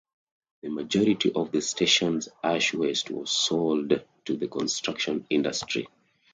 [0.63, 5.87] The majority of the station's ash waste was sold to the construction industry.